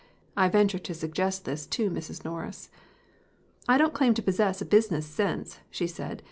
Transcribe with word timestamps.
I 0.35 0.49
ventured 0.49 0.83
to 0.85 0.95
suggest 0.95 1.45
this 1.45 1.67
to 1.67 1.91
Mrs. 1.91 2.25
Norris. 2.25 2.71
"I 3.67 3.77
don't 3.77 3.93
claim 3.93 4.15
to 4.15 4.23
possess 4.23 4.59
a 4.59 4.65
business 4.65 5.05
sense," 5.05 5.59
she 5.69 5.85
said. 5.85 6.19